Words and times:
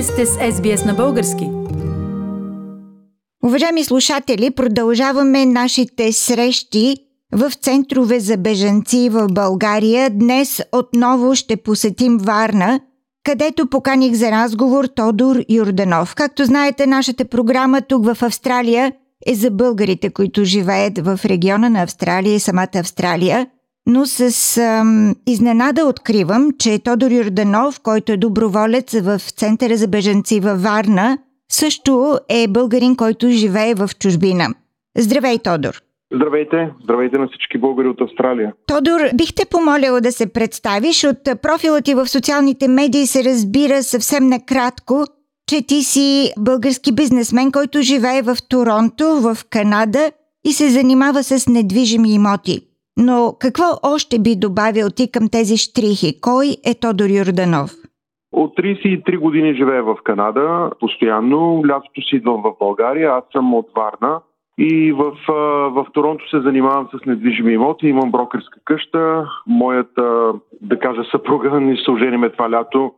Вие 0.00 0.06
сте 0.06 0.26
с 0.26 0.36
SBS 0.36 0.86
на 0.86 0.94
български. 0.94 1.50
Уважаеми 3.44 3.84
слушатели, 3.84 4.50
продължаваме 4.50 5.46
нашите 5.46 6.12
срещи 6.12 6.96
в 7.32 7.52
центрове 7.54 8.20
за 8.20 8.36
бежанци 8.36 9.08
в 9.08 9.26
България. 9.30 10.10
Днес 10.10 10.62
отново 10.72 11.34
ще 11.34 11.56
посетим 11.56 12.18
Варна, 12.18 12.80
където 13.24 13.66
поканих 13.66 14.14
за 14.14 14.30
разговор 14.30 14.84
Тодор 14.84 15.36
Юрданов. 15.48 16.14
Както 16.14 16.44
знаете, 16.44 16.86
нашата 16.86 17.24
програма 17.24 17.80
тук 17.80 18.06
в 18.06 18.22
Австралия 18.22 18.92
е 19.26 19.34
за 19.34 19.50
българите, 19.50 20.10
които 20.10 20.44
живеят 20.44 20.98
в 20.98 21.20
региона 21.24 21.70
на 21.70 21.82
Австралия 21.82 22.34
и 22.34 22.40
самата 22.40 22.68
Австралия– 22.74 23.46
но 23.86 24.06
с 24.06 24.56
ам, 24.58 25.14
изненада 25.26 25.86
откривам, 25.86 26.50
че 26.58 26.78
Тодор 26.78 27.10
Юрданов, 27.10 27.80
който 27.80 28.12
е 28.12 28.16
доброволец 28.16 29.00
в 29.00 29.18
Центъра 29.18 29.76
за 29.76 29.88
беженци 29.88 30.40
във 30.40 30.62
Варна, 30.62 31.18
също 31.52 32.18
е 32.28 32.48
българин, 32.48 32.96
който 32.96 33.30
живее 33.30 33.74
в 33.74 33.90
чужбина. 34.00 34.46
Здравей, 34.98 35.38
Тодор! 35.38 35.82
Здравейте! 36.14 36.70
Здравейте 36.84 37.18
на 37.18 37.28
всички 37.28 37.58
българи 37.58 37.88
от 37.88 38.00
Австралия. 38.00 38.52
Тодор, 38.66 39.00
бих 39.14 39.34
те 39.34 39.44
помолила 39.44 40.00
да 40.00 40.12
се 40.12 40.32
представиш. 40.32 41.04
От 41.04 41.42
профила 41.42 41.80
ти 41.80 41.94
в 41.94 42.08
социалните 42.08 42.68
медии 42.68 43.06
се 43.06 43.24
разбира 43.24 43.82
съвсем 43.82 44.26
накратко, 44.26 45.04
че 45.46 45.66
ти 45.66 45.82
си 45.82 46.32
български 46.38 46.94
бизнесмен, 46.94 47.52
който 47.52 47.82
живее 47.82 48.22
в 48.22 48.36
Торонто, 48.48 49.04
в 49.04 49.38
Канада 49.50 50.12
и 50.44 50.52
се 50.52 50.68
занимава 50.68 51.22
с 51.22 51.48
недвижими 51.48 52.14
имоти. 52.14 52.69
Но 53.00 53.36
какво 53.40 53.64
още 53.82 54.18
би 54.18 54.36
добавил 54.36 54.86
ти 54.96 55.12
към 55.12 55.28
тези 55.32 55.56
штрихи? 55.56 56.20
Кой 56.20 56.46
е 56.70 56.74
Тодор 56.80 57.10
Юрданов? 57.18 57.70
От 58.32 58.56
33 58.56 59.18
години 59.18 59.54
живея 59.54 59.82
в 59.82 59.96
Канада, 60.04 60.70
постоянно. 60.80 61.62
Лятото 61.68 62.02
си 62.02 62.16
идвам 62.16 62.42
в 62.42 62.52
България. 62.60 63.10
Аз 63.12 63.24
съм 63.32 63.54
от 63.54 63.66
Варна. 63.76 64.20
И 64.58 64.92
в, 64.92 65.12
в 65.70 65.86
Торонто 65.92 66.30
се 66.30 66.40
занимавам 66.40 66.88
с 66.94 67.06
недвижими 67.06 67.52
имоти. 67.52 67.86
Имам 67.86 68.10
брокерска 68.10 68.60
къща. 68.64 69.28
Моята, 69.46 70.32
да 70.62 70.78
кажа, 70.78 71.02
съпруга, 71.10 71.60
ни 71.60 71.76
се 71.76 71.90
ожениме 71.90 72.30
това 72.30 72.50
лято, 72.50 72.92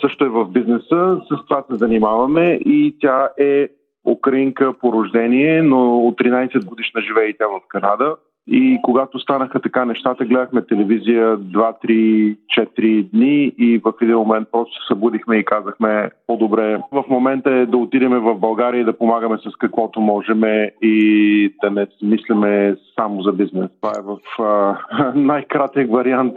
също 0.00 0.24
е 0.24 0.28
в 0.28 0.44
бизнеса. 0.44 1.20
С 1.30 1.46
това 1.46 1.64
се 1.70 1.76
занимаваме 1.76 2.60
и 2.64 2.96
тя 3.00 3.28
е 3.38 3.68
украинка 4.06 4.72
по 4.80 4.92
рождение, 4.92 5.62
но 5.62 5.98
от 5.98 6.18
13 6.18 6.64
годишна 6.64 7.00
живее 7.00 7.28
и 7.28 7.36
тя 7.38 7.46
в 7.46 7.60
Канада. 7.68 8.16
И 8.46 8.78
когато 8.82 9.18
станаха 9.18 9.60
така 9.60 9.84
нещата, 9.84 10.24
гледахме 10.24 10.66
телевизия 10.66 11.38
2-3-4 11.38 13.10
дни 13.10 13.52
и 13.58 13.78
в 13.84 13.92
един 14.02 14.16
момент 14.16 14.48
просто 14.52 14.74
се 14.74 14.86
събудихме 14.88 15.36
и 15.36 15.44
казахме 15.44 16.10
по-добре 16.26 16.78
в 16.92 17.04
момента 17.08 17.50
е 17.50 17.66
да 17.66 17.76
отидем 17.76 18.10
в 18.10 18.34
България 18.34 18.80
и 18.80 18.84
да 18.84 18.98
помагаме 18.98 19.38
с 19.38 19.56
каквото 19.58 20.00
можем 20.00 20.42
и 20.82 21.54
да 21.62 21.70
не 21.70 21.86
мислиме 22.02 22.76
само 22.98 23.22
за 23.22 23.32
бизнес. 23.32 23.70
Това 23.80 23.92
е 23.98 24.02
в 24.02 24.42
а, 24.42 25.12
най-кратък 25.14 25.90
вариант 25.90 26.34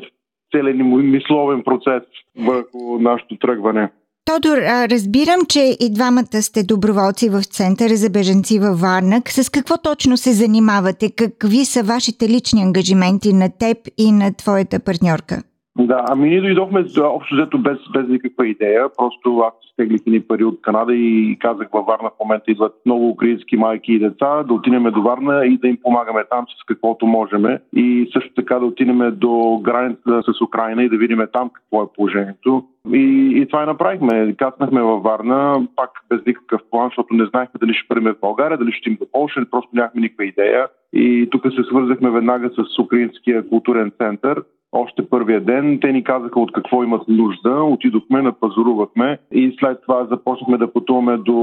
целен 0.51 1.09
мисловен 1.11 1.63
процес 1.63 2.03
върху 2.45 2.99
нашето 2.99 3.37
тръгване. 3.37 3.89
Тодор, 4.25 4.57
разбирам, 4.89 5.45
че 5.49 5.77
и 5.79 5.89
двамата 5.89 6.41
сте 6.41 6.63
доброволци 6.63 7.29
в 7.29 7.43
Центъра 7.43 7.97
за 7.97 8.09
беженци 8.09 8.59
във 8.59 8.79
Варнак. 8.79 9.31
С 9.31 9.49
какво 9.49 9.77
точно 9.77 10.17
се 10.17 10.33
занимавате? 10.33 11.11
Какви 11.11 11.65
са 11.65 11.83
вашите 11.83 12.29
лични 12.29 12.61
ангажименти 12.61 13.33
на 13.33 13.49
теб 13.49 13.77
и 13.97 14.11
на 14.11 14.33
твоята 14.33 14.79
партньорка? 14.79 15.43
Да, 15.77 16.05
ами 16.09 16.29
ние 16.29 16.41
дойдохме 16.41 16.85
общо 17.03 17.35
взето 17.35 17.57
без, 17.57 17.77
без 17.93 18.07
никаква 18.07 18.47
идея. 18.47 18.85
Просто 18.97 19.39
аз 19.39 19.53
стеглих 19.73 20.01
ни 20.05 20.21
пари 20.21 20.43
от 20.43 20.61
Канада 20.61 20.95
и 20.95 21.37
казах 21.39 21.67
във 21.73 21.85
Варна 21.85 22.09
в 22.09 22.23
момента 22.23 22.51
идват 22.51 22.75
много 22.85 23.09
украински 23.09 23.57
майки 23.57 23.93
и 23.93 23.99
деца, 23.99 24.43
да 24.43 24.53
отидем 24.53 24.83
до 24.83 25.01
Варна 25.01 25.45
и 25.45 25.57
да 25.57 25.67
им 25.67 25.77
помагаме 25.83 26.23
там 26.29 26.45
с 26.61 26.65
каквото 26.65 27.05
можем. 27.05 27.45
И 27.75 28.09
също 28.13 28.33
така 28.35 28.59
да 28.59 28.65
отидем 28.65 29.11
до 29.15 29.61
границата 29.63 30.23
с 30.23 30.41
Украина 30.41 30.83
и 30.83 30.89
да 30.89 30.97
видим 30.97 31.27
там 31.33 31.49
какво 31.49 31.83
е 31.83 31.93
положението. 31.95 32.63
И, 32.93 33.31
и 33.35 33.45
това 33.47 33.63
и 33.63 33.65
направихме. 33.65 34.35
Каснахме 34.37 34.81
във 34.81 35.03
Варна, 35.03 35.67
пак 35.75 35.89
без 36.09 36.25
никакъв 36.25 36.61
план, 36.71 36.87
защото 36.87 37.13
не 37.13 37.25
знаехме 37.25 37.59
дали 37.59 37.73
ще 37.73 37.87
приеме 37.87 38.13
в 38.13 38.19
България, 38.21 38.57
дали 38.57 38.71
ще 38.71 38.89
им 38.89 38.97
до 39.01 39.05
Польша, 39.11 39.45
просто 39.51 39.69
нямахме 39.73 40.01
никаква 40.01 40.25
идея. 40.25 40.67
И 40.93 41.27
тук 41.31 41.43
се 41.43 41.63
свързахме 41.63 42.09
веднага 42.09 42.49
с 42.49 42.79
Украинския 42.79 43.49
културен 43.49 43.91
център 43.97 44.43
още 44.73 45.09
първия 45.09 45.41
ден. 45.41 45.79
Те 45.81 45.91
ни 45.91 46.03
казаха 46.03 46.39
от 46.39 46.51
какво 46.51 46.83
имат 46.83 47.07
нужда. 47.07 47.63
Отидохме, 47.63 48.21
напазарувахме 48.21 49.17
и 49.31 49.55
след 49.59 49.81
това 49.81 50.05
започнахме 50.05 50.57
да 50.57 50.73
пътуваме 50.73 51.17
до 51.17 51.33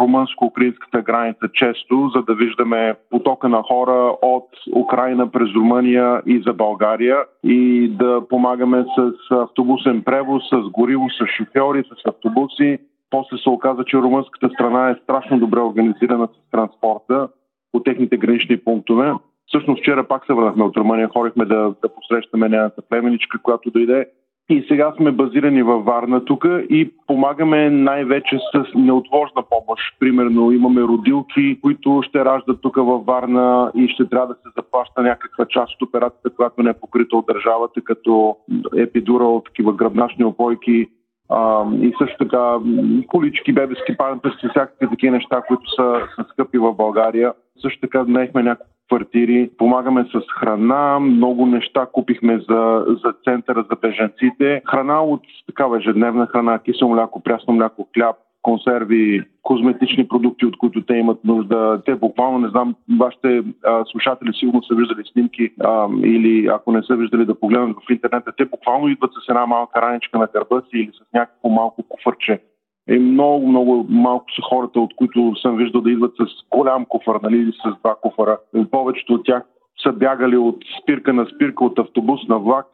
румънско-украинската 0.00 1.02
граница 1.02 1.48
често, 1.54 2.10
за 2.14 2.22
да 2.22 2.34
виждаме 2.34 2.94
потока 3.10 3.48
на 3.48 3.62
хора 3.62 4.14
от 4.22 4.48
Украина 4.76 5.30
през 5.30 5.54
Румъния 5.54 6.22
и 6.26 6.42
за 6.46 6.52
България 6.52 7.16
и 7.44 7.88
да 7.88 8.28
помагаме 8.28 8.84
с 8.98 9.12
автобусен 9.30 10.02
превоз, 10.02 10.42
с 10.52 10.70
гориво, 10.70 11.08
с 11.10 11.26
шофьори, 11.26 11.84
с 11.84 12.08
автобуси. 12.08 12.78
После 13.10 13.38
се 13.38 13.48
оказа, 13.48 13.84
че 13.84 13.96
румънската 13.96 14.48
страна 14.48 14.90
е 14.90 14.96
страшно 15.02 15.38
добре 15.38 15.60
организирана 15.60 16.26
с 16.26 16.50
транспорта 16.50 17.28
по 17.72 17.80
техните 17.80 18.16
гранични 18.16 18.56
пунктове. 18.56 19.12
Всъщност 19.48 19.80
вчера 19.80 20.04
пак 20.08 20.26
се 20.26 20.32
върнахме 20.32 20.64
от 20.64 20.76
Румъния, 20.76 21.08
хорихме 21.08 21.44
да, 21.44 21.74
да 21.82 21.88
посрещаме 21.94 22.48
нейната 22.48 22.82
племеничка, 22.82 23.38
която 23.42 23.70
дойде. 23.70 24.06
И 24.50 24.64
сега 24.68 24.92
сме 24.96 25.10
базирани 25.10 25.62
във 25.62 25.84
Варна 25.84 26.24
тук 26.24 26.46
и 26.70 26.92
помагаме 27.06 27.70
най-вече 27.70 28.38
с 28.54 28.64
неотложна 28.74 29.42
помощ. 29.42 29.82
Примерно 30.00 30.52
имаме 30.52 30.80
родилки, 30.80 31.60
които 31.60 32.02
ще 32.04 32.24
раждат 32.24 32.60
тук 32.60 32.76
във 32.76 33.04
Варна 33.04 33.72
и 33.74 33.88
ще 33.88 34.08
трябва 34.08 34.26
да 34.26 34.34
се 34.34 34.48
заплаща 34.56 35.02
някаква 35.02 35.46
част 35.46 35.74
от 35.74 35.88
операцията, 35.88 36.30
която 36.30 36.62
не 36.62 36.70
е 36.70 36.80
покрита 36.80 37.16
от 37.16 37.26
държавата, 37.26 37.80
като 37.80 38.36
епидурал, 38.76 39.42
такива 39.46 39.72
гръбначни 39.72 40.24
опойки, 40.24 40.86
а, 41.28 41.64
и 41.80 41.94
също 41.98 42.16
така 42.18 42.58
колички, 43.06 43.52
бебески 43.52 43.96
памперси, 43.96 44.48
всякакви 44.50 44.88
такива 44.90 45.16
неща, 45.16 45.42
които 45.48 45.70
са, 45.74 46.00
са 46.16 46.24
скъпи 46.32 46.58
в 46.58 46.74
България. 46.74 47.32
Също 47.62 47.80
така 47.80 48.04
наехме 48.08 48.42
няколко 48.42 48.77
квартири, 48.88 49.50
помагаме 49.58 50.04
с 50.04 50.32
храна, 50.40 50.98
много 51.00 51.46
неща 51.46 51.86
купихме 51.92 52.38
за, 52.50 52.84
за 53.04 53.12
центъра 53.24 53.64
за 53.70 53.76
беженците. 53.76 54.62
Храна 54.66 55.02
от 55.02 55.20
такава 55.46 55.76
ежедневна 55.76 56.26
храна, 56.26 56.58
кисело 56.58 56.90
мляко, 56.90 57.22
прясно 57.22 57.54
мляко, 57.54 57.88
хляб, 57.94 58.16
консерви, 58.42 59.22
козметични 59.42 60.08
продукти, 60.08 60.46
от 60.46 60.58
които 60.58 60.82
те 60.82 60.94
имат 60.94 61.24
нужда. 61.24 61.82
Те 61.84 61.94
буквално, 61.94 62.38
не 62.38 62.48
знам, 62.48 62.74
вашите 62.98 63.42
а, 63.64 63.84
слушатели 63.84 64.30
сигурно 64.34 64.62
са 64.62 64.74
виждали 64.74 65.02
снимки 65.12 65.50
а, 65.60 65.88
или 66.04 66.46
ако 66.46 66.72
не 66.72 66.82
са 66.82 66.96
виждали 66.96 67.24
да 67.24 67.40
погледнат 67.40 67.76
в 67.76 67.90
интернет, 67.90 68.24
те 68.36 68.44
буквално 68.44 68.88
идват 68.88 69.10
с 69.12 69.28
една 69.28 69.46
малка 69.46 69.82
раничка 69.82 70.18
на 70.18 70.28
гърба 70.32 70.60
си 70.60 70.78
или 70.78 70.90
с 70.92 71.12
някакво 71.14 71.48
малко 71.48 71.82
куфърче 71.88 72.40
е 72.88 72.98
много, 72.98 73.48
много 73.48 73.86
малко 73.88 74.24
са 74.36 74.42
хората, 74.48 74.80
от 74.80 74.94
които 74.96 75.32
съм 75.42 75.56
виждал 75.56 75.80
да 75.80 75.90
идват 75.90 76.14
с 76.16 76.56
голям 76.56 76.84
куфър, 76.84 77.20
нали, 77.22 77.52
с 77.52 77.78
два 77.80 77.96
куфара. 78.02 78.38
Повечето 78.70 79.14
от 79.14 79.24
тях 79.24 79.42
са 79.82 79.92
бягали 79.92 80.36
от 80.36 80.56
спирка 80.82 81.12
на 81.12 81.26
спирка, 81.26 81.64
от 81.64 81.78
автобус 81.78 82.28
на 82.28 82.38
влак 82.38 82.66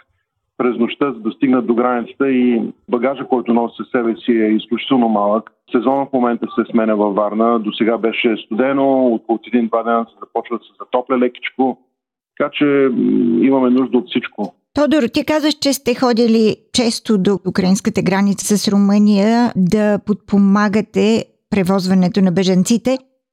през 0.58 0.76
нощта, 0.76 1.12
за 1.12 1.20
да 1.20 1.30
стигнат 1.30 1.66
до 1.66 1.74
границата 1.74 2.30
и 2.30 2.62
багажа, 2.88 3.24
който 3.24 3.54
носи 3.54 3.76
със 3.76 3.90
себе 3.90 4.16
си 4.16 4.32
е 4.32 4.46
изключително 4.46 5.08
малък. 5.08 5.50
Сезона 5.72 6.06
в 6.06 6.12
момента 6.12 6.46
се 6.54 6.70
сменя 6.70 6.96
във 6.96 7.14
Варна. 7.14 7.58
До 7.58 7.72
сега 7.72 7.98
беше 7.98 8.36
студено, 8.36 9.06
около 9.06 9.38
един-два 9.46 9.82
дена 9.82 10.06
се 10.08 10.14
започва 10.20 10.58
да 10.58 10.64
се 10.64 10.70
затопля 10.80 11.18
лекичко. 11.18 11.78
Така 12.38 12.50
че 12.52 12.90
имаме 13.40 13.70
нужда 13.70 13.98
от 13.98 14.06
всичко. 14.06 14.54
Тодор, 14.78 15.02
ти 15.14 15.20
казваш, 15.26 15.54
че 15.64 15.72
сте 15.72 15.92
ходили 16.02 16.44
често 16.78 17.10
до 17.26 17.32
украинската 17.50 18.00
граница 18.08 18.42
с 18.58 18.68
Румъния 18.72 19.34
да 19.56 19.98
подпомагате 20.06 21.06
превозването 21.52 22.18
на 22.26 22.32
бежанците. 22.38 22.90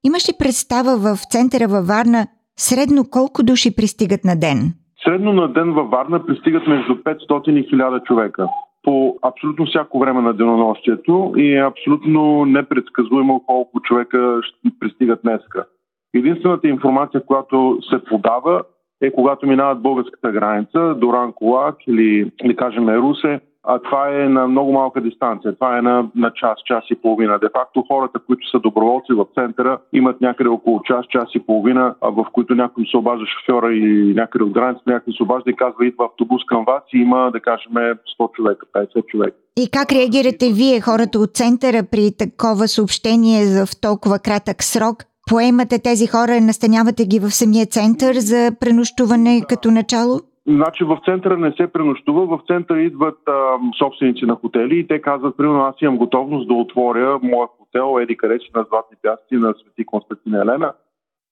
Имаш 0.08 0.24
ли 0.30 0.34
представа 0.40 0.94
в 1.06 1.10
центъра 1.34 1.68
във 1.76 1.84
Варна 1.92 2.22
средно 2.68 3.02
колко 3.16 3.40
души 3.44 3.76
пристигат 3.76 4.24
на 4.30 4.36
ден? 4.46 4.60
Средно 5.04 5.34
на 5.34 5.48
ден 5.54 5.70
във 5.74 5.88
Варна 5.90 6.26
пристигат 6.26 6.68
между 6.68 6.94
500 6.94 7.50
и 7.50 7.76
1000 7.76 8.04
човека 8.04 8.48
по 8.84 9.18
абсолютно 9.22 9.66
всяко 9.66 10.00
време 10.00 10.22
на 10.22 10.34
денонощието 10.34 11.34
и 11.38 11.56
е 11.56 11.68
абсолютно 11.72 12.46
непредсказуемо 12.46 13.44
колко 13.46 13.82
човека 13.82 14.40
ще 14.44 14.70
пристигат 14.80 15.20
днеска. 15.24 15.66
Единствената 16.14 16.68
информация, 16.68 17.26
която 17.26 17.78
се 17.90 18.04
подава 18.10 18.64
е 19.02 19.12
когато 19.12 19.48
минават 19.48 19.82
българската 19.82 20.32
граница 20.32 20.96
до 20.96 21.14
Ранколак 21.14 21.76
или, 21.88 22.32
или 22.44 22.56
кажем 22.56 22.90
Русе, 22.90 23.40
а 23.64 23.80
това 23.80 24.10
е 24.10 24.30
на 24.30 24.48
много 24.48 24.72
малка 24.72 25.02
дистанция. 25.02 25.56
Това 25.56 25.78
е 25.78 25.82
на, 25.82 26.10
на 26.16 26.32
час, 26.34 26.60
час 26.66 26.84
и 26.92 26.96
половина. 26.96 27.40
Де 27.40 27.48
факто 27.58 27.86
хората, 27.88 28.20
които 28.20 28.50
са 28.50 28.60
доброволци 28.60 29.14
в 29.14 29.26
центъра, 29.36 29.80
имат 29.94 30.22
някъде 30.22 30.50
около 30.50 30.82
час, 30.84 31.06
час 31.10 31.30
и 31.36 31.40
половина, 31.40 31.96
в 32.02 32.26
които 32.34 32.56
някой 32.56 32.86
се 32.92 32.98
обажда 32.98 33.26
шофьора 33.26 33.74
и 33.74 34.14
някъде 34.14 34.44
от 34.44 34.52
границата 34.52 34.92
някой 34.92 35.14
се 35.14 35.24
обажда 35.24 35.50
и 35.52 35.56
казва 35.56 35.86
идва 35.86 36.06
автобус 36.06 36.42
към 36.48 36.66
вас 36.66 36.84
и 36.94 36.98
има, 36.98 37.32
да 37.32 37.40
кажем, 37.40 37.72
100 37.72 38.32
човека, 38.32 38.66
50 38.76 39.06
човека. 39.06 39.38
И 39.58 39.70
как 39.72 39.92
реагирате 39.92 40.46
вие, 40.54 40.82
хората 40.82 41.20
от 41.20 41.34
центъра, 41.34 41.84
при 41.92 42.12
такова 42.18 42.68
съобщение 42.68 43.46
за 43.46 43.66
в 43.66 43.82
толкова 43.82 44.20
кратък 44.20 44.64
срок? 44.64 45.11
Поемате 45.32 45.78
тези 45.84 46.08
хора, 46.08 46.42
настанявате 46.42 47.04
ги 47.06 47.20
в 47.20 47.30
самия 47.42 47.66
център 47.66 48.14
за 48.32 48.42
пренощуване 48.60 49.42
като 49.50 49.72
начало? 49.72 50.14
Значи 50.48 50.84
в 50.84 50.98
центъра 51.06 51.38
не 51.38 51.52
се 51.52 51.68
пренощува, 51.68 52.26
в 52.26 52.40
центъра 52.48 52.82
идват 52.82 53.20
а, 53.28 53.34
собственици 53.80 54.26
на 54.26 54.36
хотели 54.36 54.80
и 54.80 54.88
те 54.88 55.02
казват, 55.02 55.38
примерно 55.38 55.64
аз 55.64 55.76
имам 55.82 55.98
готовност 55.98 56.48
да 56.48 56.54
отворя 56.54 57.20
моя 57.24 57.48
хотел, 57.60 58.00
еди 58.02 58.18
си 58.24 58.52
на 58.56 58.66
Златни 58.70 58.98
пясти 59.04 59.36
на 59.36 59.54
Свети 59.62 59.86
Константина 59.86 60.42
Елена. 60.42 60.74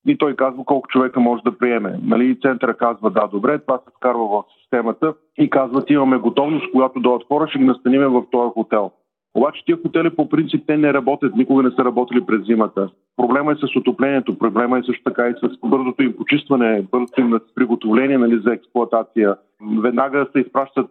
И 0.08 0.18
той 0.18 0.36
казва 0.36 0.66
колко 0.66 0.88
човека 0.88 1.20
може 1.20 1.44
да 1.44 1.58
приеме. 1.58 2.00
Нали, 2.04 2.40
центъра 2.42 2.74
казва 2.78 3.12
да, 3.12 3.28
добре, 3.28 3.60
това 3.60 3.78
се 3.78 3.92
вкарва 3.98 4.28
в 4.28 4.44
системата 4.62 5.14
и 5.38 5.50
казват 5.50 5.90
имаме 5.90 6.18
готовност, 6.18 6.72
когато 6.72 7.00
дойдат 7.00 7.28
хора, 7.28 7.48
ще 7.48 7.60
ги 7.60 7.66
настаниме 7.66 8.08
в 8.08 8.24
този 8.32 8.52
хотел. 8.54 8.92
Обаче 9.36 9.66
тия 9.66 9.82
хотели 9.82 10.10
по 10.10 10.30
принцип 10.30 10.64
те 10.68 10.78
не 10.78 10.94
работят, 10.94 11.36
никога 11.36 11.64
не 11.64 11.72
са 11.72 11.86
работили 11.86 12.26
през 12.26 12.46
зимата. 12.46 12.90
Проблема 13.18 13.52
е 13.52 13.56
с 13.56 13.76
отоплението, 13.76 14.38
проблема 14.38 14.80
е 14.80 14.84
също 14.84 15.04
така 15.04 15.28
и 15.28 15.34
с 15.34 15.58
бързото 15.66 16.04
им 16.04 16.16
почистване, 16.18 16.86
бързото 16.92 17.22
им 17.22 17.40
приготовление 17.56 18.18
нали, 18.18 18.40
за 18.40 18.54
експлоатация. 18.54 19.36
Веднага 19.82 20.28
се 20.32 20.40
изпращат 20.40 20.90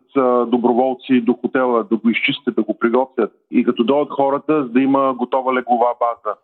доброволци 0.51 1.21
до 1.21 1.33
хотела 1.33 1.85
да 1.85 1.97
го 1.97 2.11
изчистят, 2.11 2.55
да 2.55 2.63
го 2.63 2.79
приготвят. 2.79 3.33
И 3.51 3.65
като 3.65 3.85
дойдат 3.85 4.11
хората, 4.11 4.63
за 4.63 4.69
да 4.69 4.81
има 4.81 5.15
готова 5.15 5.55
легова 5.55 5.87
база. 6.01 6.37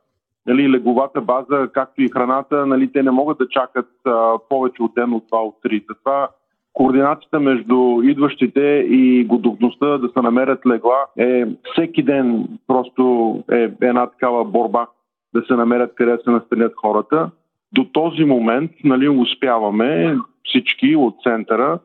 Нали, 0.47 0.71
леговата 0.71 1.21
база, 1.21 1.69
както 1.73 2.03
и 2.03 2.09
храната, 2.09 2.67
нали, 2.67 2.93
те 2.93 3.03
не 3.03 3.11
могат 3.11 3.39
да 3.39 3.49
чакат 3.49 3.89
а, 4.05 4.39
повече 4.49 4.83
от 4.83 4.95
ден 4.95 5.13
от 5.13 5.27
това 5.27 5.43
от 5.43 5.55
три. 5.63 5.85
Затова 5.89 6.29
координацията 6.75 7.41
между 7.41 8.03
идващите 8.03 8.61
и 8.89 9.25
готовността 9.25 9.99
да 9.99 10.09
се 10.09 10.23
намерят 10.23 10.67
легла 10.67 11.07
е 11.19 11.45
всеки 11.73 12.03
ден 12.03 12.49
просто 12.67 13.35
е 13.53 13.71
една 13.81 14.07
такава 14.07 14.45
борба 14.45 14.87
да 15.35 15.43
се 15.47 15.55
намерят 15.55 15.95
къде 15.95 16.19
се 16.25 16.31
настанят 16.31 16.73
хората. 16.77 17.31
До 17.73 17.85
този 17.85 18.25
момент 18.25 18.71
нали, 18.85 19.09
успяваме 19.09 20.17
всички 20.45 20.97
от 20.97 21.15
центъра. 21.23 21.79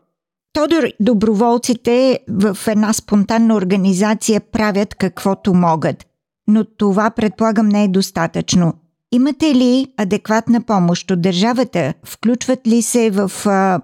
Тодор, 0.53 0.83
доброволците 0.99 2.19
в 2.29 2.67
една 2.67 2.93
спонтанна 2.93 3.55
организация 3.55 4.41
правят 4.51 4.95
каквото 4.95 5.53
могат, 5.53 6.05
но 6.47 6.65
това 6.77 7.11
предполагам 7.15 7.69
не 7.69 7.83
е 7.83 7.87
достатъчно. 7.87 8.73
Имате 9.11 9.45
ли 9.45 9.73
адекватна 10.03 10.59
помощ 10.67 11.11
от 11.11 11.21
държавата? 11.21 11.93
Включват 12.13 12.61
ли 12.67 12.81
се 12.91 13.03
в 13.19 13.29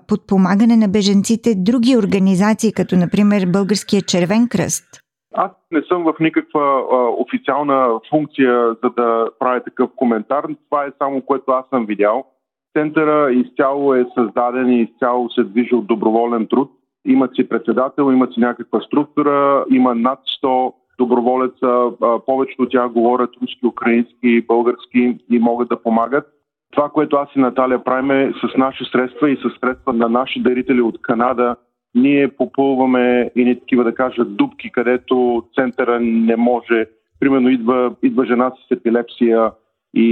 подпомагане 0.07 0.77
на 0.77 0.87
беженците 0.87 1.49
други 1.55 1.97
организации, 2.03 2.73
като 2.73 2.95
например 2.95 3.41
Българския 3.57 4.01
червен 4.01 4.47
кръст? 4.51 4.85
Аз 5.33 5.51
не 5.71 5.81
съм 5.89 6.03
в 6.03 6.13
никаква 6.19 6.61
а, 6.61 6.97
официална 7.23 7.99
функция, 8.09 8.75
за 8.83 8.89
да 8.97 9.29
правя 9.39 9.63
такъв 9.63 9.89
коментар. 9.95 10.43
Това 10.69 10.85
е 10.85 10.95
само 10.97 11.21
което 11.21 11.51
аз 11.51 11.65
съм 11.69 11.85
видял. 11.85 12.25
Центъра 12.77 13.33
изцяло 13.33 13.93
е 13.93 14.05
създаден 14.17 14.69
и 14.69 14.81
изцяло 14.81 15.29
се 15.29 15.43
движи 15.43 15.75
от 15.75 15.87
доброволен 15.87 16.47
труд. 16.47 16.71
Имат 17.05 17.35
си 17.35 17.49
председател, 17.49 18.11
имат 18.11 18.33
си 18.33 18.39
някаква 18.39 18.81
структура, 18.81 19.65
има 19.69 19.95
над 19.95 20.19
100 20.43 20.73
доброволеца. 20.97 21.91
Повечето 22.25 22.63
от 22.63 22.71
тях 22.71 22.91
говорят 22.91 23.29
руски, 23.41 23.65
украински, 23.65 24.41
български 24.41 25.17
и 25.31 25.39
могат 25.39 25.69
да 25.69 25.81
помагат. 25.81 26.27
Това, 26.71 26.89
което 26.89 27.15
аз 27.15 27.29
и 27.35 27.39
Наталия 27.39 27.83
правим 27.83 28.11
е 28.11 28.33
с 28.41 28.57
наши 28.57 28.85
средства 28.91 29.31
и 29.31 29.35
с 29.35 29.59
средства 29.59 29.93
на 29.93 30.09
наши 30.09 30.41
дарители 30.41 30.81
от 30.81 31.01
Канада, 31.01 31.55
ние 31.95 32.27
попълваме 32.27 33.31
и 33.35 33.45
не 33.45 33.59
такива 33.59 33.83
да 33.83 33.95
кажа 33.95 34.25
дупки, 34.25 34.71
където 34.71 35.43
центъра 35.55 35.99
не 35.99 36.35
може. 36.35 36.85
Примерно 37.19 37.49
идва, 37.49 37.95
идва 38.03 38.25
жена 38.25 38.51
с 38.51 38.71
епилепсия 38.71 39.51
и, 39.95 40.07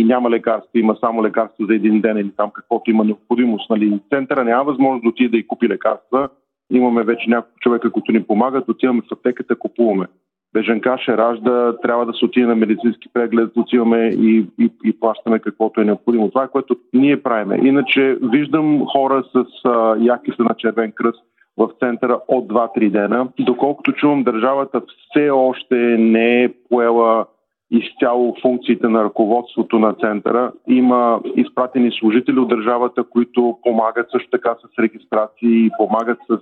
и 0.00 0.04
няма 0.04 0.30
лекарство, 0.30 0.70
има 0.74 0.96
само 1.00 1.24
лекарство 1.24 1.66
за 1.66 1.74
един 1.74 2.00
ден 2.00 2.16
или 2.16 2.30
там 2.36 2.50
каквото 2.54 2.90
има 2.90 3.04
необходимост. 3.04 3.70
Нали. 3.70 4.00
Центъра 4.08 4.44
няма 4.44 4.64
възможност 4.64 5.02
да 5.02 5.08
отиде 5.08 5.28
да 5.28 5.36
и 5.36 5.46
купи 5.46 5.68
лекарства 5.68 6.28
Имаме 6.72 7.04
вече 7.04 7.30
няколко 7.30 7.58
човека, 7.60 7.90
които 7.90 8.12
ни 8.12 8.22
помагат, 8.22 8.68
отиваме 8.68 9.02
в 9.02 9.12
аптеката, 9.12 9.56
купуваме. 9.56 10.06
Бежанка 10.52 10.98
ще 10.98 11.16
ражда, 11.16 11.76
трябва 11.82 12.06
да 12.06 12.12
се 12.12 12.24
отиде 12.24 12.46
на 12.46 12.54
медицински 12.54 13.08
преглед, 13.12 13.50
отиваме 13.56 13.98
и, 14.06 14.46
и, 14.60 14.70
и 14.84 15.00
плащаме 15.00 15.38
каквото 15.38 15.80
е 15.80 15.84
необходимо. 15.84 16.28
Това 16.30 16.44
е 16.44 16.48
което 16.48 16.76
ние 16.92 17.22
правиме. 17.22 17.68
Иначе 17.68 18.18
виждам 18.22 18.86
хора 18.86 19.24
с 19.32 19.44
а, 19.64 19.96
яките 20.00 20.42
на 20.42 20.54
червен 20.58 20.92
кръст 20.92 21.22
в 21.56 21.68
центъра 21.80 22.20
от 22.28 22.48
2-3 22.48 22.90
дена. 22.90 23.28
Доколкото 23.40 23.92
чувам, 23.92 24.22
държавата 24.22 24.82
все 25.10 25.30
още 25.30 25.76
не 25.98 26.44
е 26.44 26.52
поела 26.68 27.26
изцяло 27.70 28.36
функциите 28.42 28.88
на 28.88 29.04
ръководството 29.04 29.78
на 29.78 29.94
центъра. 29.94 30.52
Има 30.68 31.20
изпратени 31.36 31.90
служители 31.92 32.38
от 32.38 32.48
държавата, 32.48 33.04
които 33.04 33.58
помагат 33.62 34.06
също 34.10 34.30
така 34.30 34.54
с 34.54 34.78
регистрации, 34.78 35.70
помагат 35.78 36.18
с, 36.30 36.38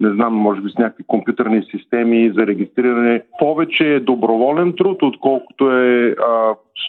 не 0.00 0.10
знам, 0.10 0.34
може 0.34 0.60
би 0.60 0.70
с 0.70 0.78
някакви 0.78 1.04
компютърни 1.06 1.62
системи 1.70 2.32
за 2.38 2.46
регистриране. 2.46 3.22
Повече 3.38 3.94
е 3.94 4.00
доброволен 4.00 4.74
труд, 4.76 5.02
отколкото 5.02 5.72
е 5.72 6.16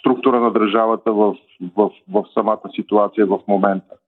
структура 0.00 0.40
на 0.40 0.50
държавата 0.50 1.12
в, 1.12 1.36
в, 1.76 1.90
в 2.12 2.24
самата 2.34 2.70
ситуация 2.74 3.26
в 3.26 3.38
момента 3.48 3.99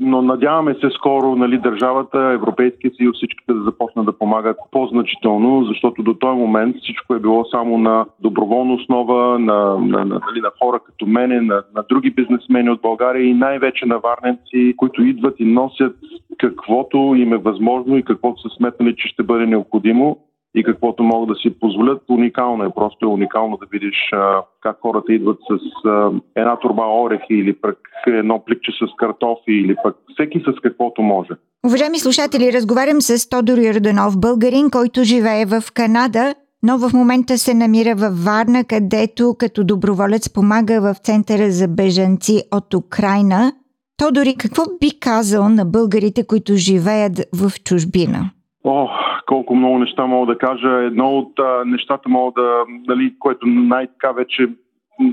но 0.00 0.22
надяваме 0.22 0.74
се 0.74 0.90
скоро 0.90 1.36
нали, 1.36 1.58
държавата, 1.58 2.18
Европейския 2.18 2.90
съюз, 2.96 3.16
всичките 3.16 3.52
да 3.52 3.62
започнат 3.62 4.06
да 4.06 4.18
помагат 4.18 4.56
по-значително, 4.70 5.64
защото 5.64 6.02
до 6.02 6.14
този 6.14 6.38
момент 6.38 6.76
всичко 6.76 7.14
е 7.14 7.20
било 7.20 7.44
само 7.44 7.78
на 7.78 8.06
доброволна 8.20 8.74
основа, 8.74 9.38
на, 9.38 9.78
на, 9.78 10.04
на, 10.04 10.04
нали, 10.04 10.40
на 10.40 10.50
хора 10.62 10.80
като 10.86 11.06
мене, 11.06 11.40
на, 11.40 11.62
на 11.74 11.84
други 11.88 12.10
бизнесмени 12.10 12.70
от 12.70 12.80
България 12.82 13.26
и 13.26 13.34
най-вече 13.34 13.86
на 13.86 13.98
варненци, 13.98 14.74
които 14.76 15.02
идват 15.02 15.40
и 15.40 15.44
носят 15.44 15.96
каквото 16.38 16.96
им 17.16 17.32
е 17.32 17.36
възможно 17.36 17.96
и 17.96 18.02
каквото 18.02 18.42
са 18.42 18.48
сметнали, 18.56 18.96
че 18.96 19.08
ще 19.08 19.22
бъде 19.22 19.46
необходимо 19.46 20.18
и 20.54 20.64
каквото 20.64 21.02
могат 21.02 21.28
да 21.28 21.34
си 21.34 21.58
позволят. 21.60 22.02
Уникално 22.08 22.64
е, 22.64 22.70
просто 22.74 23.06
е 23.06 23.08
уникално 23.08 23.56
да 23.56 23.66
видиш 23.72 23.96
а, 24.12 24.42
как 24.60 24.76
хората 24.82 25.12
идват 25.12 25.38
с 25.50 25.88
а, 25.88 26.10
една 26.36 26.56
турба 26.56 26.82
орехи 26.82 27.34
или 27.34 27.52
пък 27.52 27.78
едно 28.06 28.44
пликче 28.44 28.72
с 28.72 28.96
картофи 28.96 29.52
или 29.52 29.76
пък 29.82 29.96
всеки 30.12 30.40
с 30.40 30.60
каквото 30.62 31.02
може. 31.02 31.30
Уважаеми 31.66 31.98
слушатели, 31.98 32.52
разговарям 32.52 33.00
с 33.00 33.28
Тодор 33.28 33.58
Йорданов, 33.58 34.20
българин, 34.20 34.70
който 34.70 35.04
живее 35.04 35.44
в 35.46 35.62
Канада, 35.74 36.34
но 36.62 36.78
в 36.78 36.92
момента 36.92 37.38
се 37.38 37.54
намира 37.54 37.94
във 37.94 38.24
Варна, 38.24 38.64
където 38.64 39.34
като 39.38 39.64
доброволец 39.64 40.32
помага 40.32 40.80
в 40.80 40.98
Центъра 40.98 41.50
за 41.50 41.68
бежанци 41.68 42.42
от 42.52 42.74
Украина. 42.74 43.52
Тодори, 43.96 44.34
какво 44.38 44.62
би 44.80 45.00
казал 45.00 45.48
на 45.48 45.64
българите, 45.64 46.26
които 46.26 46.54
живеят 46.54 47.20
в 47.34 47.52
чужбина? 47.64 48.30
О, 48.64 48.88
колко 49.26 49.54
много 49.54 49.78
неща 49.78 50.06
мога 50.06 50.26
да 50.26 50.38
кажа. 50.38 50.68
Едно 50.68 51.18
от 51.18 51.38
а, 51.38 51.64
нещата 51.64 52.08
мога 52.08 52.42
да, 52.42 52.64
нали, 52.88 53.14
което 53.18 53.46
най-така 53.46 54.12
вече 54.12 54.48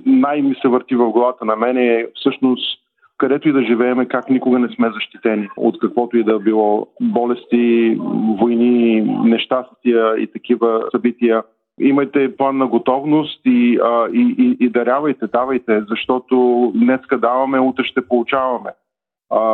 най-ми 0.05 0.55
се 0.61 0.67
върти 0.67 0.95
в 0.95 1.11
главата 1.11 1.45
на 1.45 1.55
мен 1.55 1.77
е 1.77 2.07
всъщност 2.15 2.81
където 3.21 3.49
и 3.49 3.51
да 3.51 3.63
живееме, 3.63 4.05
как 4.05 4.29
никога 4.29 4.59
не 4.59 4.69
сме 4.69 4.91
защитени 4.93 5.49
от 5.57 5.79
каквото 5.79 6.17
и 6.17 6.23
да 6.23 6.39
било 6.39 6.87
болести, 7.01 7.97
войни, 8.39 9.01
нещастия 9.23 10.17
и 10.17 10.27
такива 10.27 10.83
събития. 10.91 11.43
Имайте 11.79 12.37
план 12.37 12.57
на 12.57 12.67
готовност 12.67 13.41
и, 13.45 13.79
а, 13.83 14.07
и, 14.13 14.35
и, 14.37 14.65
и 14.65 14.69
дарявайте, 14.69 15.27
давайте, 15.27 15.81
защото 15.89 16.71
днеска 16.75 17.17
даваме, 17.17 17.59
утре 17.59 17.83
ще 17.83 18.07
получаваме. 18.07 18.69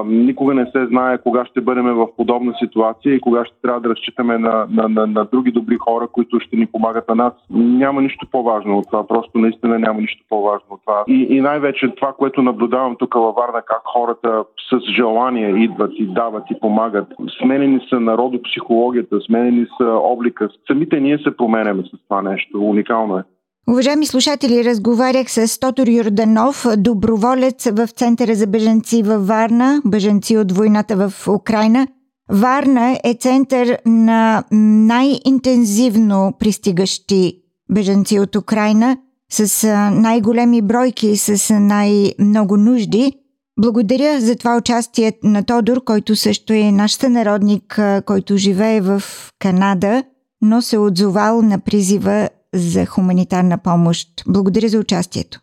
Никога 0.05 0.53
не 0.53 0.65
се 0.65 0.86
знае 0.86 1.17
кога 1.17 1.46
ще 1.46 1.62
бъдем 1.62 1.86
в 1.86 2.07
подобна 2.17 2.53
ситуация 2.60 3.15
и 3.15 3.22
кога 3.22 3.46
ще 3.46 3.62
трябва 3.62 3.81
да 3.81 3.89
разчитаме 3.89 4.38
на, 4.38 4.67
на, 4.69 4.89
на, 4.89 5.07
на 5.07 5.25
други 5.25 5.51
добри 5.51 5.77
хора, 5.77 6.07
които 6.07 6.39
ще 6.39 6.55
ни 6.55 6.65
помагат 6.65 7.10
на 7.10 7.15
нас. 7.15 7.34
Няма 7.50 8.01
нищо 8.01 8.27
по-важно 8.31 8.77
от 8.77 8.86
това. 8.88 9.07
Просто 9.07 9.38
наистина 9.39 9.79
няма 9.79 10.01
нищо 10.01 10.24
по-важно 10.29 10.67
от 10.69 10.81
това. 10.86 11.03
И, 11.07 11.27
и 11.29 11.41
най-вече 11.41 11.96
това, 11.96 12.13
което 12.13 12.41
наблюдавам 12.41 12.96
тук 13.00 13.13
във 13.13 13.36
Варна, 13.36 13.62
как 13.62 13.81
хората 13.86 14.43
с 14.69 14.79
желание 14.96 15.50
идват 15.50 15.91
и 15.96 16.05
дават 16.05 16.43
и 16.51 16.60
помагат. 16.60 17.07
Сменени 17.41 17.79
са 17.89 18.00
народопсихологията, 18.00 19.22
сменени 19.22 19.65
са 19.77 19.86
облика. 19.86 20.50
Самите 20.67 21.00
ние 21.00 21.17
се 21.17 21.38
променяме 21.38 21.84
с 21.84 22.07
това 22.07 22.22
нещо. 22.22 22.60
Уникално 22.62 23.17
е. 23.17 23.24
Уважаеми 23.69 24.05
слушатели, 24.05 24.65
разговарях 24.65 25.31
с 25.31 25.59
Тотор 25.59 25.88
Йорданов, 25.88 26.65
доброволец 26.77 27.65
в 27.71 27.88
Центъра 27.88 28.36
за 28.36 28.47
беженци 28.47 29.03
във 29.03 29.27
Варна, 29.27 29.81
беженци 29.86 30.38
от 30.38 30.51
войната 30.51 30.95
в 30.95 31.27
Украина. 31.27 31.88
Варна 32.31 33.00
е 33.03 33.13
център 33.13 33.77
на 33.86 34.43
най-интензивно 34.51 36.33
пристигащи 36.39 37.41
бежанци 37.71 38.19
от 38.19 38.36
Украина, 38.36 38.97
с 39.31 39.67
най-големи 39.93 40.62
бройки, 40.62 41.17
с 41.17 41.53
най-много 41.59 42.57
нужди. 42.57 43.13
Благодаря 43.59 44.21
за 44.21 44.36
това 44.36 44.57
участие 44.57 45.13
на 45.24 45.43
Тодор, 45.43 45.83
който 45.83 46.15
също 46.15 46.53
е 46.53 46.71
наш 46.71 46.93
сънародник, 46.93 47.79
който 48.05 48.38
живее 48.38 48.81
в 48.81 49.03
Канада, 49.39 50.03
но 50.41 50.62
се 50.62 50.77
отзовал 50.77 51.41
на 51.41 51.59
призива 51.59 52.29
за 52.54 52.86
хуманитарна 52.86 53.58
помощ. 53.58 54.24
Благодаря 54.27 54.70
за 54.70 54.80
участието. 54.80 55.39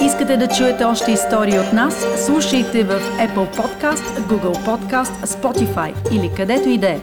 Искате 0.00 0.36
да 0.36 0.48
чуете 0.48 0.84
още 0.84 1.12
истории 1.12 1.58
от 1.58 1.72
нас? 1.72 2.06
Слушайте 2.26 2.84
в 2.84 3.00
Apple 3.18 3.56
Podcast, 3.56 4.20
Google 4.28 4.66
Podcast, 4.66 5.26
Spotify 5.26 6.12
или 6.12 6.30
където 6.36 6.68
и 6.68 6.78
да 6.78 6.88
е. 6.88 7.00